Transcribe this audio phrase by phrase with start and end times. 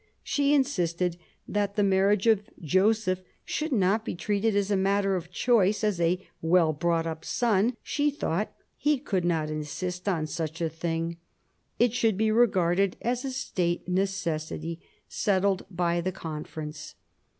[0.23, 1.15] She insisted
[1.47, 6.01] that the marriage of Joseph should not be treated as a matter of choice; as
[6.01, 11.17] a well brought up son she thought he could not insist on such a thing;
[11.77, 16.95] it should be regarded as a state necessity settled by the Conference.